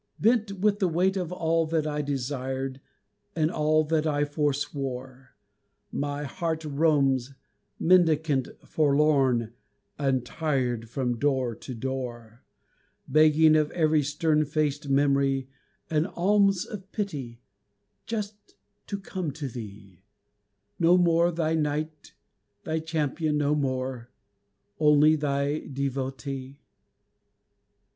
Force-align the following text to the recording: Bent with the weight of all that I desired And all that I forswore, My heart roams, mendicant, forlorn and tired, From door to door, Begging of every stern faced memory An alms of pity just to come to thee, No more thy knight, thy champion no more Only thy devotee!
Bent 0.19 0.53
with 0.53 0.79
the 0.79 0.87
weight 0.87 1.15
of 1.15 1.31
all 1.31 1.67
that 1.67 1.85
I 1.85 2.01
desired 2.01 2.81
And 3.35 3.51
all 3.51 3.83
that 3.83 4.07
I 4.07 4.25
forswore, 4.25 5.35
My 5.91 6.23
heart 6.23 6.65
roams, 6.65 7.35
mendicant, 7.79 8.47
forlorn 8.67 9.53
and 9.99 10.25
tired, 10.25 10.89
From 10.89 11.19
door 11.19 11.53
to 11.53 11.75
door, 11.75 12.43
Begging 13.07 13.55
of 13.55 13.69
every 13.73 14.01
stern 14.01 14.43
faced 14.43 14.89
memory 14.89 15.49
An 15.91 16.07
alms 16.07 16.65
of 16.65 16.91
pity 16.91 17.43
just 18.07 18.55
to 18.87 18.97
come 18.97 19.29
to 19.33 19.47
thee, 19.47 20.01
No 20.79 20.97
more 20.97 21.31
thy 21.31 21.53
knight, 21.53 22.15
thy 22.63 22.79
champion 22.79 23.37
no 23.37 23.53
more 23.53 24.09
Only 24.79 25.15
thy 25.15 25.59
devotee! 25.59 26.59